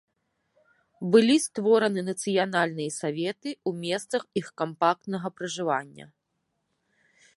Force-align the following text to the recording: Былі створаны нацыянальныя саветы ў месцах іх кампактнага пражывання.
Былі 1.15 1.35
створаны 1.47 2.01
нацыянальныя 2.07 2.91
саветы 2.99 3.49
ў 3.53 3.71
месцах 3.83 4.21
іх 4.41 4.47
кампактнага 4.63 5.27
пражывання. 5.41 6.05